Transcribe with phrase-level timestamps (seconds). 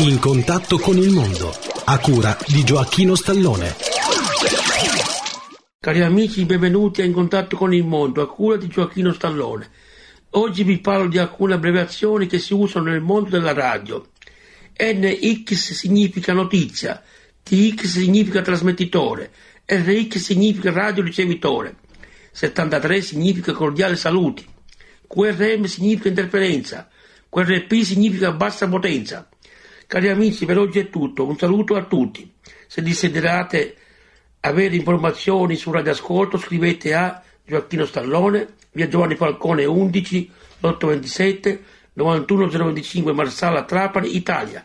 [0.00, 1.52] In contatto con il mondo,
[1.86, 3.74] a cura di Gioacchino Stallone.
[5.80, 9.68] Cari amici, benvenuti a In contatto con il mondo, a cura di Gioacchino Stallone.
[10.30, 14.06] Oggi vi parlo di alcune abbreviazioni che si usano nel mondo della radio.
[14.80, 17.02] NX significa notizia,
[17.42, 19.32] TX significa trasmettitore,
[19.66, 21.74] RX significa radio ricevitore,
[22.30, 24.46] 73 significa cordiale saluti,
[25.08, 26.88] QRM significa interferenza,
[27.28, 29.28] QRP significa bassa potenza.
[29.88, 32.30] Cari amici, per oggi è tutto, un saluto a tutti.
[32.66, 33.74] Se desiderate
[34.40, 40.30] avere informazioni su radioascolto scrivete a Gioacchino Stallone, via Giovanni Falcone 11
[40.60, 41.62] 827
[41.94, 44.62] 91025 Marsala Trapani, Italia.